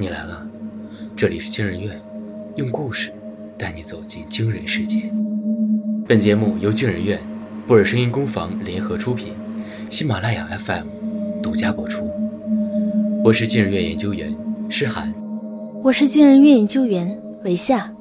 [0.00, 0.42] 你来了，
[1.14, 2.00] 这里是惊人院，
[2.56, 3.12] 用故事
[3.58, 5.12] 带你走进惊人世界。
[6.08, 7.20] 本节目由惊人院、
[7.66, 9.34] 布尔声音工坊联合出品，
[9.90, 10.86] 喜马拉雅 FM
[11.42, 12.10] 独家播出。
[13.22, 14.34] 我是惊人院研究员
[14.70, 15.12] 诗涵，
[15.82, 17.94] 我是惊人院研究员韦夏。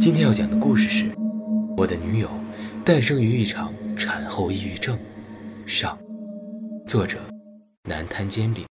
[0.00, 1.04] 今天要讲的故事是
[1.76, 2.28] 《我的女友
[2.84, 4.98] 诞生于一场产后抑郁症》
[5.68, 5.96] 上，
[6.84, 7.18] 作者
[7.84, 8.64] 南滩煎饼。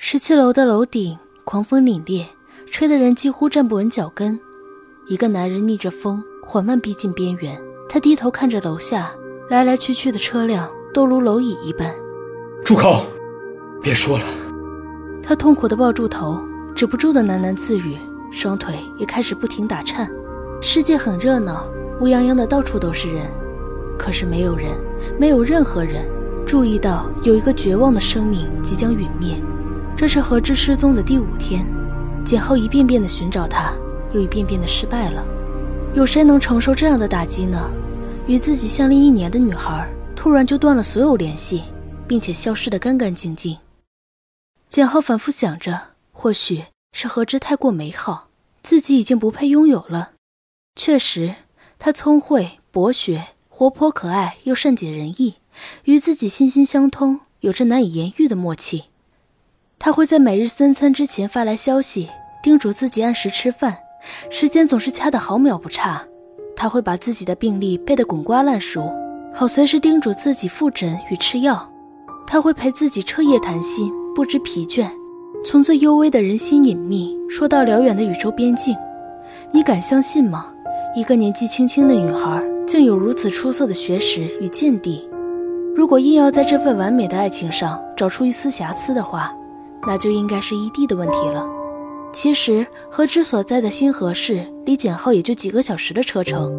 [0.00, 2.24] 十七楼的楼顶，狂风凛冽，
[2.70, 4.38] 吹得人几乎站不稳脚跟。
[5.08, 9.10] 一个男人逆着风缓慢逼近边缘，他低头看着楼下
[9.50, 11.92] 来来去去的车辆，都如蝼蚁一般。
[12.64, 13.06] 住口！
[13.82, 14.24] 别说了。
[15.20, 16.38] 他痛苦地抱住头，
[16.76, 17.98] 止不住的喃喃自语，
[18.30, 20.08] 双腿也开始不停打颤。
[20.62, 21.66] 世界很热闹，
[22.00, 23.26] 乌泱泱的到处都是人，
[23.98, 24.70] 可是没有人，
[25.18, 26.04] 没有任何人
[26.46, 29.34] 注意到有一个绝望的生命即将陨灭。
[29.98, 31.66] 这是何之失踪的第五天，
[32.24, 33.74] 简浩一遍遍地寻找他，
[34.12, 35.26] 又一遍遍地失败了。
[35.92, 37.68] 有谁能承受这样的打击呢？
[38.28, 41.64] 与自己相恋一年的女孩，突然就断了所有联系，
[42.06, 43.58] 并且消失得干干净净。
[44.68, 45.76] 简浩反复想着，
[46.12, 46.62] 或许
[46.92, 48.28] 是何之太过美好，
[48.62, 50.12] 自己已经不配拥有了。
[50.76, 51.34] 确实，
[51.76, 55.38] 她聪慧、博学、活泼可爱，又善解人意，
[55.86, 58.84] 与自己心心相通，有着难以言喻的默契。
[59.78, 62.08] 他会在每日三餐之前发来消息，
[62.42, 63.76] 叮嘱自己按时吃饭，
[64.28, 66.02] 时间总是掐得毫秒不差。
[66.56, 68.92] 他会把自己的病历背得滚瓜烂熟，
[69.32, 71.70] 好随时叮嘱自己复诊与吃药。
[72.26, 74.88] 他会陪自己彻夜谈心，不知疲倦，
[75.44, 78.76] 从最幽微的人心隐秘说到辽远的宇宙边境。
[79.52, 80.52] 你敢相信吗？
[80.96, 85.08] 一个年纪轻轻的女孩，竟有如此出色的学识与见地。
[85.76, 89.32] 如果硬要在这份完美的爱情上找出一丝瑕疵的话，
[89.88, 91.48] 那就应该是异地的问题了。
[92.12, 96.52] 其实何之所在的新河市离简浩也就几个小时的车程，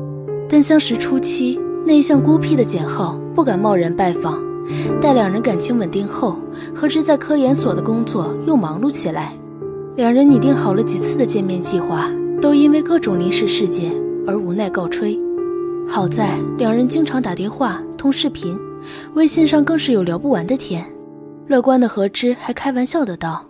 [0.49, 4.43] 但相识初期，内向孤僻的简浩不敢贸然拜访。
[4.99, 6.37] 待两人感情稳定后，
[6.73, 9.33] 何之在科研所的工作又忙碌起来，
[9.95, 12.09] 两人拟定好了几次的见面计划，
[12.41, 13.91] 都因为各种临时事件
[14.27, 15.17] 而无奈告吹。
[15.87, 18.55] 好在两人经常打电话、通视频，
[19.13, 20.85] 微信上更是有聊不完的天。
[21.49, 23.43] 乐观的何之还开玩笑的道：“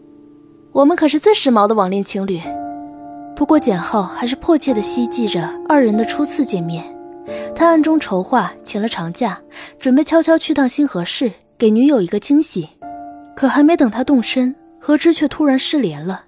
[0.72, 2.40] 我们可是最时髦的网恋情侣。”
[3.36, 6.82] 不过简浩还是迫切的希冀着二人的初次见面。
[7.54, 9.38] 他暗中筹划，请了长假，
[9.78, 12.70] 准备悄悄去趟星河市，给女友一个惊喜。
[13.36, 16.28] 可还没等他动身，何之却突然失联了。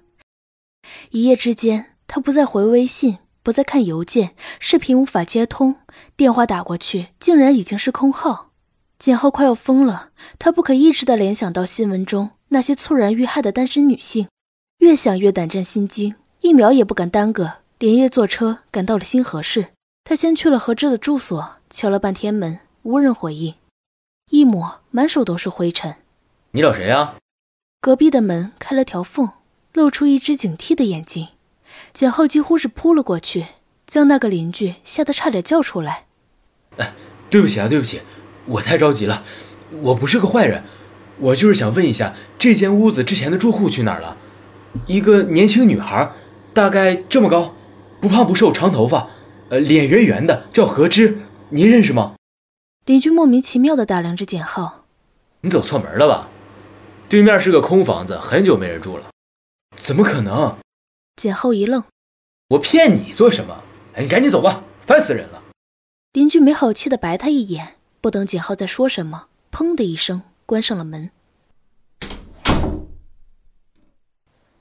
[1.10, 5.74] 一夜之间，他不再回微信，不再看邮件，视频无法接通，
[6.18, 8.51] 电话打过去，竟然已经是空号。
[9.02, 14.28] 简浩快要疯了，他不可抑制地联想到新闻中那些猝然遇害的单身女性，
[14.78, 19.70] 越想越胆战心惊，一秒也不敢耽搁，连夜坐车赶到了新河市。
[20.04, 23.56] 他先去了何志的住所，敲了半天门，无人回应，
[24.30, 25.96] 一抹满手都是灰尘。
[26.52, 27.16] 你找谁呀？
[27.80, 29.28] 隔壁的门开了条缝，
[29.72, 31.26] 露出一只警惕的眼睛。
[31.92, 33.46] 简浩几乎是扑了过去，
[33.84, 36.06] 将那个邻居吓得差点叫出来。
[36.76, 36.92] 哎，
[37.28, 38.00] 对不起啊，对不起。
[38.52, 39.24] 我太着急了，
[39.82, 40.64] 我不是个坏人，
[41.18, 44.16] 我就是想问一下，这间屋子之前的住户去哪儿了？
[44.86, 46.10] 一个年轻女孩，
[46.52, 47.54] 大概这么高，
[48.00, 49.08] 不胖不瘦，长头发，
[49.48, 51.18] 呃，脸圆圆的，叫何芝，
[51.50, 52.14] 您认识吗？
[52.86, 54.84] 邻居莫名其妙的打量着简浩，
[55.42, 56.28] 你走错门了吧？
[57.08, 59.10] 对面是个空房子，很久没人住了，
[59.76, 60.56] 怎么可能？
[61.16, 61.84] 简浩一愣，
[62.48, 63.62] 我骗你做什么？
[63.94, 65.42] 哎，你赶紧走吧，烦死人了。
[66.12, 67.76] 邻居没好气的白他一眼。
[68.02, 71.08] 不等简浩再说什么，砰的一声关上了门。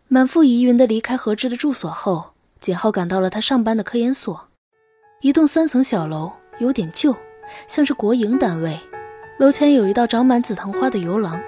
[0.07, 4.47] 满腹疑云的离开何志的住所后，简浩赶到了他上班的科研所，
[5.21, 7.15] 一栋三层小楼，有点旧，
[7.65, 8.79] 像是国营单位。
[9.39, 11.41] 楼前有一道长满紫藤花的游廊。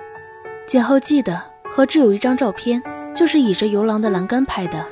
[0.66, 1.40] 简浩记得
[1.70, 2.82] 何志有一张照片，
[3.16, 4.84] 就是倚着游廊的栏杆拍的。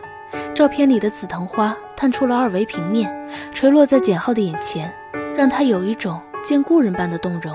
[0.53, 3.11] 照片里的紫藤花探出了二维平面，
[3.51, 4.93] 垂落在简浩的眼前，
[5.35, 6.21] 让他有一种。
[6.43, 7.53] 见故人般的动容。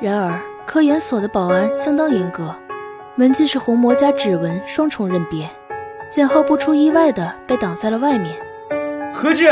[0.00, 2.54] 然而，科研所的保安相当严格，
[3.14, 5.48] 门禁是虹膜加指纹双重认别。
[6.10, 8.36] 简浩不出意外的被挡在了外面。
[9.12, 9.50] 何之，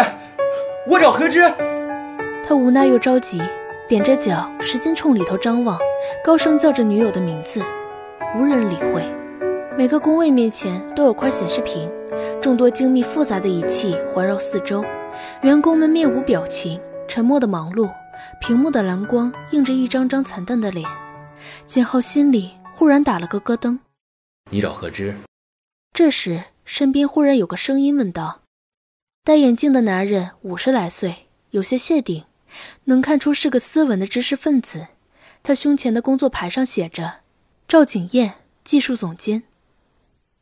[0.88, 1.42] 我找何之。
[2.46, 3.42] 他无奈又着急，
[3.88, 5.78] 踮着脚，使劲冲里头张望，
[6.22, 7.62] 高声叫着女友的名字，
[8.38, 9.02] 无人理会。
[9.76, 11.90] 每个工位面前都有块显示屏，
[12.40, 14.84] 众多精密复杂的仪器环绕四周，
[15.40, 17.88] 员工们面无表情，沉默的忙碌。
[18.40, 20.88] 屏幕的蓝光映着一张张惨淡的脸，
[21.66, 23.78] 简浩心里忽然打了个咯噔。
[24.50, 25.16] 你找何之。
[25.92, 28.42] 这时，身边忽然有个声音问道
[29.24, 32.24] ：“戴眼镜的男人五十来岁，有些谢顶，
[32.84, 34.88] 能看出是个斯文的知识分子。
[35.42, 37.20] 他胸前的工作牌上写着
[37.68, 38.34] ‘赵景燕，
[38.64, 39.44] 技术总监’。”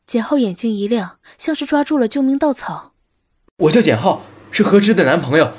[0.06, 2.92] 简浩眼睛一亮，像是抓住了救命稻草。
[3.58, 5.52] “我叫简浩，是何之的男朋友。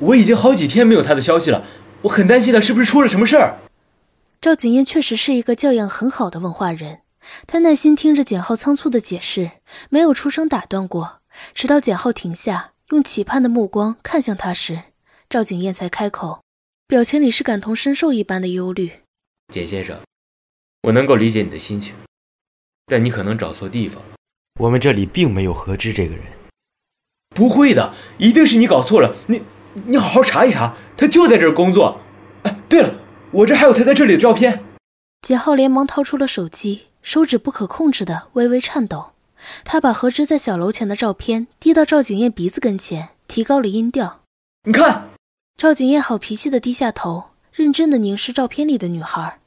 [0.00, 1.64] 我已经好几天没有他的消息了，
[2.02, 3.58] 我很担心他是不是出了什么事儿。”
[4.40, 7.00] 赵景燕确实是一个教养很好的文化人，
[7.46, 9.50] 她耐心听着简浩仓促的解释，
[9.90, 11.20] 没有出声打断过。
[11.54, 14.80] 直到简浩停下，用期盼的目光看向他时，
[15.28, 16.42] 赵景燕才开口，
[16.88, 18.90] 表情里是感同身受一般的忧虑。
[19.52, 20.00] 简先生，
[20.82, 21.94] 我能够理解你的心情，
[22.86, 24.16] 但你可能找错地方了。
[24.58, 26.24] 我们这里并没有何之这个人。
[27.34, 29.14] 不会的，一定是你搞错了。
[29.26, 29.42] 你，
[29.74, 32.00] 你好好查一查，他就在这儿工作。
[32.42, 32.94] 哎，对了。
[33.32, 34.64] 我这还有他在这里的照片。
[35.22, 39.12] 简浩连忙掏出了手机，手指不可控制的微微颤抖。
[39.64, 44.22] 他把何之在小楼前的照片递到赵景燕鼻子跟前，提高了音调
[44.66, 45.10] ：“你看。”
[45.56, 49.38] 赵景燕好脾气的低下头，认真的凝视照片里的女孩。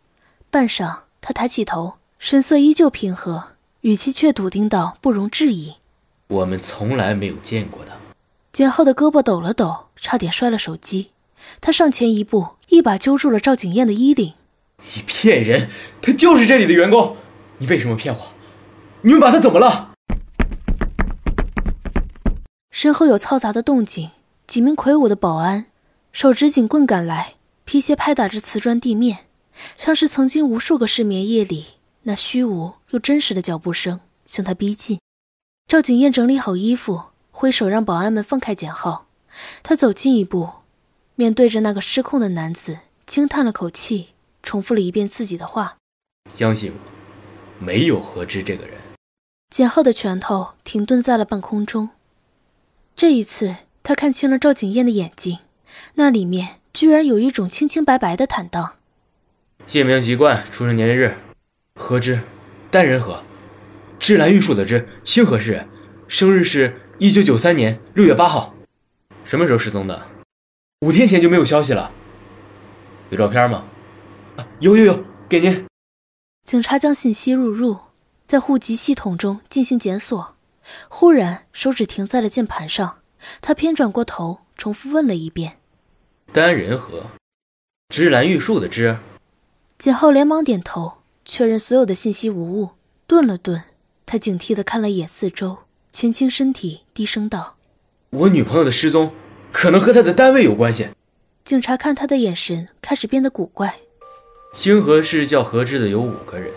[0.49, 3.43] 半晌，她抬起头，神色依旧平和，
[3.81, 5.75] 语气却笃定到不容置疑
[6.29, 7.93] ：“我们从来没有见过他。”
[8.53, 11.09] 简浩的胳膊抖了抖，差点摔了手机。
[11.59, 14.35] 他上前一步，一把揪住了赵景燕的衣领。
[14.95, 15.69] “你骗人！
[16.03, 17.17] 他就是这里的员工，
[17.57, 18.19] 你为什么骗我？
[19.01, 19.95] 你们把他怎么了？”
[22.69, 24.11] 身后有嘈杂的动静，
[24.45, 25.65] 几名魁梧的保安
[26.11, 27.33] 手执警棍赶来，
[27.65, 29.25] 皮鞋拍打着瓷砖地面，
[29.75, 31.65] 像是曾经无数个失眠夜里
[32.03, 34.99] 那虚无又真实的脚步声向他逼近。
[35.67, 39.07] 赵景燕整理好衣服，挥手让保安们放开简浩，
[39.63, 40.49] 他走近一步。
[41.15, 44.09] 面对着那个失控的男子，轻叹了口气，
[44.41, 45.77] 重复了一遍自己的话
[46.29, 48.77] ：“相信我，没有何之这个人。”
[49.49, 51.89] 简浩的拳头停顿在了半空中。
[52.95, 55.39] 这一次，他看清了赵景燕的眼睛，
[55.95, 58.75] 那里面居然有一种清清白白的坦荡。
[59.67, 61.17] 姓名、籍贯、出生年月日，
[61.75, 62.21] 何之，
[62.71, 63.23] 单人何，
[63.99, 65.67] 芝兰玉树的芝，清河市人，
[66.07, 68.55] 生日是一九九三年六月八号。
[69.25, 70.07] 什么时候失踪的？
[70.79, 71.91] 五天前就没有消息了，
[73.09, 73.65] 有照片吗？
[74.37, 75.67] 啊，有有有，给您。
[76.45, 77.77] 警察将信息录入，
[78.25, 80.37] 在户籍系统中进行检索。
[80.87, 82.99] 忽然，手指停在了键盘上，
[83.41, 85.57] 他偏转过头，重复问了一遍
[86.31, 87.07] ：“单人和，
[87.89, 88.97] 芝兰玉树的芝。”
[89.77, 92.69] 简浩连忙点头，确认所有的信息无误。
[93.05, 93.61] 顿了顿，
[94.05, 95.57] 他警惕地看了一眼四周，
[95.93, 97.55] 前倾身体，低声道
[98.09, 99.13] ：“我女朋友的失踪。”
[99.53, 100.87] 可能和她的单位有关系。
[101.45, 103.75] 警察看他的眼神开始变得古怪。
[104.55, 106.51] 星河市叫何之的有五个人，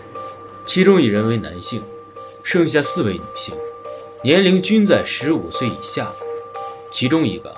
[0.65, 1.83] 其中一人为男性，
[2.41, 3.53] 剩下四位女性，
[4.23, 6.11] 年龄均在十五岁以下。
[6.89, 7.55] 其中一个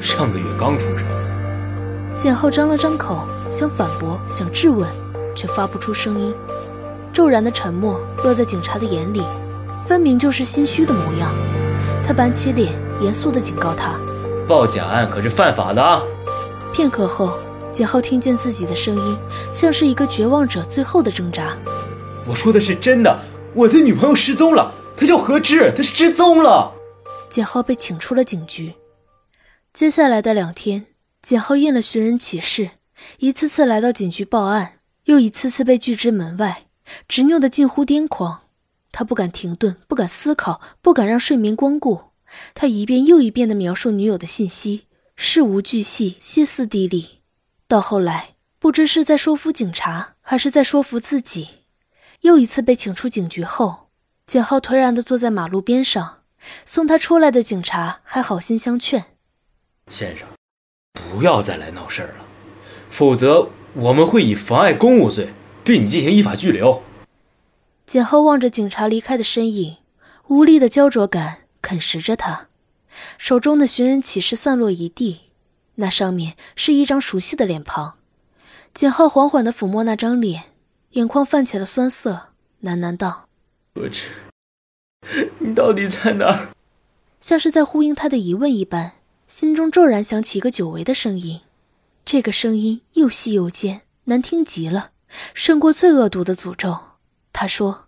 [0.00, 1.06] 上个月刚出生。
[2.16, 4.88] 简浩张了张口，想反驳，想质问，
[5.36, 6.34] 却发不出声音。
[7.12, 9.22] 骤然的沉默落在警察的眼里，
[9.84, 11.34] 分明就是心虚的模样。
[12.04, 13.98] 他板起脸，严肃地警告他。
[14.46, 16.02] 报假案可是犯法的啊！
[16.72, 17.38] 片刻后，
[17.70, 19.16] 简浩听见自己的声音，
[19.52, 21.56] 像是一个绝望者最后的挣扎。
[22.26, 23.20] 我说的是真的，
[23.54, 26.72] 我的女朋友失踪了，她叫何芝，她失踪了。
[27.28, 28.74] 简浩被请出了警局。
[29.72, 30.86] 接下来的两天，
[31.22, 32.72] 简浩印了寻人启事，
[33.18, 34.74] 一次次来到警局报案，
[35.04, 36.66] 又一次次被拒之门外，
[37.08, 38.41] 执拗的近乎癫狂。
[38.92, 42.12] 他不敢停顿，不敢思考，不敢让睡眠光顾。
[42.54, 47.20] 他一遍又一遍地描述女友的信息，事无巨细，歇斯底里。
[47.66, 51.48] 到后来，不知是在说服警察，还是在说服自己。
[52.20, 53.88] 又一次被请出警局后，
[54.24, 56.18] 简浩颓然地坐在马路边上。
[56.64, 59.04] 送他出来的警察还好心相劝
[59.88, 60.26] ：“先生，
[60.92, 62.24] 不要再来闹事儿了，
[62.90, 65.32] 否则我们会以妨碍公务罪
[65.64, 66.82] 对你进行依法拘留。”
[67.86, 69.78] 简浩望着警察离开的身影，
[70.28, 71.38] 无力的焦灼感。
[71.62, 72.48] 啃食着他，
[73.18, 75.30] 手中的寻人启事散落一地，
[75.76, 77.98] 那上面是一张熟悉的脸庞。
[78.74, 80.42] 简浩缓缓的抚摸那张脸，
[80.90, 82.30] 眼眶泛起了酸涩，
[82.64, 83.28] 喃喃道
[83.76, 84.08] ：“何止，
[85.38, 86.48] 你到底在哪儿？”
[87.20, 88.94] 像是在呼应他的疑问一般，
[89.28, 91.42] 心中骤然响起一个久违的声音。
[92.04, 94.90] 这个声音又细又尖，难听极了，
[95.32, 96.76] 胜过最恶毒的诅咒。
[97.32, 97.86] 他说：“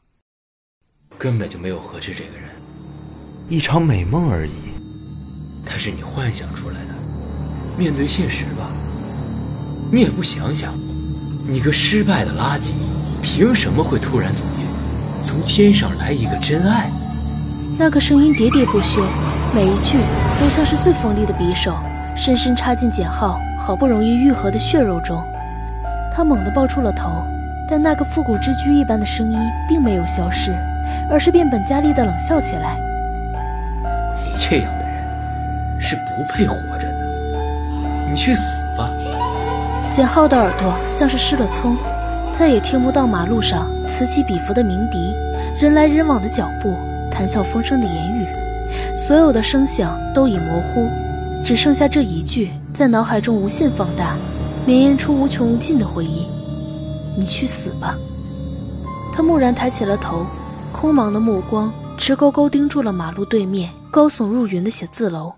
[1.19, 2.49] 根本就没有何志这个人。”
[3.49, 4.53] 一场美梦而已，
[5.67, 6.95] 他是你幻想出来的。
[7.77, 8.71] 面对现实吧，
[9.93, 10.75] 你也不想想，
[11.47, 12.73] 你个失败的垃圾，
[13.23, 15.23] 凭什么会突然走运？
[15.23, 16.91] 从天上来一个真爱。
[17.79, 19.03] 那个声音喋喋不休，
[19.55, 19.99] 每一句
[20.41, 21.75] 都像是最锋利的匕首，
[22.17, 25.23] 深深插进简浩好不容易愈合的血肉中。
[26.13, 27.11] 他猛地抱出了头，
[27.69, 30.53] 但那个复古之居一般的声音并没有消失，
[31.11, 32.79] 而是变本加厉地冷笑起来
[34.25, 38.91] ：“你这样的人是不配活着的，你去死吧！”
[39.91, 41.77] 简浩的耳朵像是失了聪，
[42.33, 45.15] 再也听不到马路上此起彼伏的鸣笛、
[45.61, 46.75] 人来人往的脚步。
[47.11, 48.27] 谈笑风生的言语，
[48.97, 50.91] 所有的声响都已模糊，
[51.45, 54.17] 只剩下这一句在脑海中无限放大，
[54.67, 56.27] 绵延出无穷无尽的回忆。
[57.17, 57.97] 你去死吧！
[59.13, 60.27] 他蓦然抬起了头，
[60.73, 65.35] 空茫的目光直勾勾盯住了马路对面高耸入云的写字楼。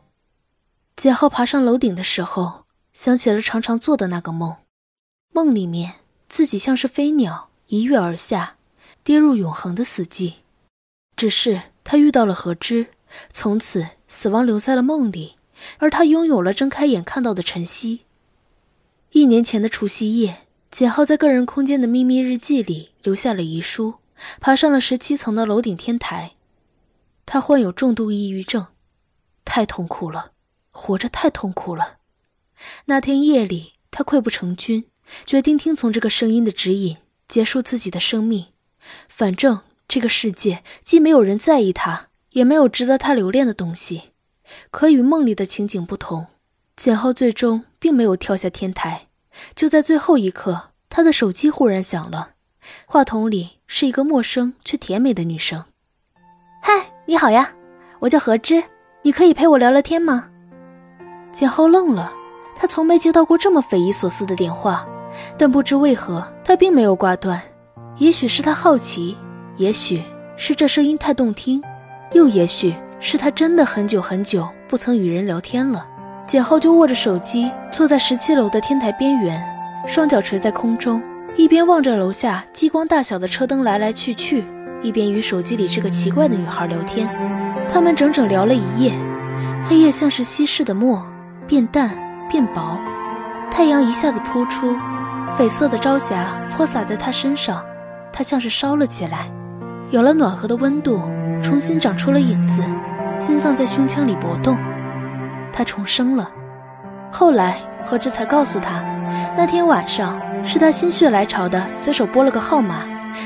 [0.96, 4.56] 简浩爬上楼顶的时候，想起了常常做的那个梦，
[5.32, 5.92] 梦里面
[6.28, 8.56] 自己像是飞鸟一跃而下，
[9.04, 10.34] 跌入永恒的死寂。
[11.14, 12.86] 只是他遇到了何之，
[13.30, 15.36] 从此死亡留在了梦里，
[15.78, 18.00] 而他拥有了睁开眼看到的晨曦。
[19.10, 23.94] 一年前的除夕夜，简浩在个人空间的秘密日记里留下了遗书，
[24.40, 26.32] 爬上了十七层的楼顶天台。
[27.24, 28.66] 他患有重度抑郁症，
[29.44, 30.32] 太痛苦了，
[30.70, 31.98] 活着太痛苦了。
[32.86, 34.84] 那天夜里，他溃不成军，
[35.24, 38.46] 决定听从这个声音的指引，结束自己的生命。
[39.08, 39.62] 反正。
[39.88, 44.10] 这个世界既没有人在意他，也没有值得他留恋的东西。
[44.72, 46.26] 可与梦里的情景不同，
[46.74, 49.05] 简浩最终并没有跳下天台。
[49.54, 52.30] 就在最后一刻，他的手机忽然响了，
[52.86, 55.64] 话筒里是一个陌生却甜美的女声
[56.62, 56.72] ：“嗨，
[57.06, 57.52] 你好呀，
[58.00, 58.62] 我叫何之，
[59.02, 60.28] 你可以陪我聊聊天吗？”
[61.32, 62.12] 简浩愣了，
[62.56, 64.86] 他从没接到过这么匪夷所思的电话，
[65.36, 67.40] 但不知为何，他并没有挂断。
[67.98, 69.16] 也许是他好奇。
[69.56, 70.02] 也许
[70.36, 71.62] 是这声音太动听，
[72.12, 75.88] 又也许是他真的很久很久不曾与人聊天了。
[76.26, 79.40] 简浩就握着手机，坐在十七楼的天台边缘，
[79.86, 81.00] 双脚垂在空中，
[81.36, 84.44] 一边望着楼下激光大小的车灯来来去去，
[84.82, 87.08] 一边与手机里这个奇怪的女孩聊天。
[87.68, 88.92] 他们整整聊了一夜，
[89.68, 91.00] 黑夜像是稀释的墨，
[91.46, 91.90] 变淡
[92.28, 92.76] 变薄。
[93.48, 94.74] 太阳一下子扑出，
[95.38, 97.64] 绯色的朝霞泼洒在他身上，
[98.12, 99.30] 他像是烧了起来。
[99.90, 101.00] 有了暖和的温度，
[101.40, 102.60] 重新长出了影子，
[103.16, 104.58] 心脏在胸腔里搏动，
[105.56, 106.30] 他重生了。
[107.10, 108.84] 后来何之才告诉他，
[109.34, 112.82] 那天晚上是他心血来潮的随手拨了个号码，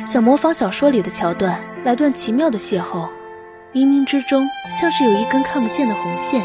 [0.06, 3.08] 想模仿小说里的桥段来段奇妙的邂逅。
[3.72, 6.44] 冥冥之中，像是有一根看不见的红线，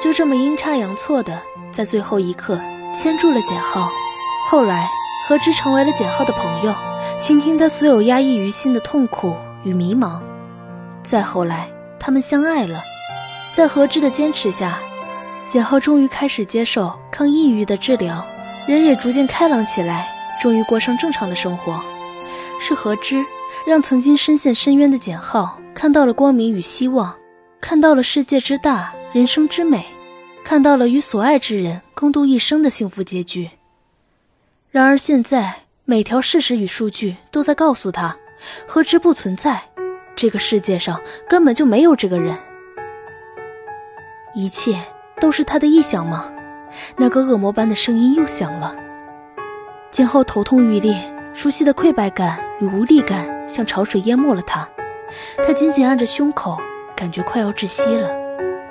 [0.00, 1.38] 就这么阴差阳错的
[1.70, 2.58] 在最后一刻
[2.94, 3.90] 牵住了简浩。
[4.48, 4.88] 后来
[5.28, 6.74] 何之成为了简浩的朋友，
[7.20, 9.36] 倾听他所有压抑于心的痛苦。
[9.64, 10.20] 与迷茫，
[11.02, 12.80] 再后来，他们相爱了。
[13.52, 14.78] 在何之的坚持下，
[15.46, 18.26] 简浩终于开始接受抗抑郁的治疗，
[18.66, 20.08] 人也逐渐开朗起来，
[20.42, 21.80] 终于过上正常的生活。
[22.58, 23.24] 是何之
[23.64, 27.16] 让曾经深陷深渊的简浩看到了光明与希望，
[27.60, 29.86] 看到了世界之大，人生之美，
[30.42, 33.48] 看到了与所爱之人共度一生的幸福结局。
[34.70, 38.16] 然而现在，每条事实与数据都在告诉他。
[38.66, 39.62] 何之不存在？
[40.16, 42.36] 这个世界上根本就没有这个人。
[44.34, 44.78] 一切
[45.20, 46.32] 都是他的臆想吗？
[46.96, 48.76] 那个恶魔般的声音又响了。
[49.90, 50.94] 简浩头痛欲裂，
[51.32, 54.68] 熟悉的溃败感与无力感像潮水淹没了他。
[55.38, 56.58] 他紧紧按着胸口，
[56.94, 58.10] 感觉快要窒息了，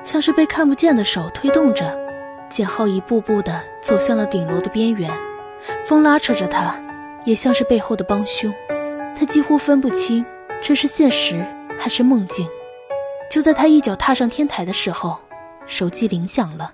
[0.03, 1.99] 像是被看不见的手推动着。
[2.47, 5.09] 简浩一步步地走向了顶楼的边缘，
[5.83, 6.75] 风拉扯着他，
[7.25, 8.53] 也像是背后的帮凶。
[9.15, 10.23] 他几乎分不清
[10.61, 11.43] 这是现实
[11.79, 12.47] 还是梦境。
[13.31, 15.17] 就在他一脚踏上天台的时候，
[15.67, 16.73] 手机铃响了。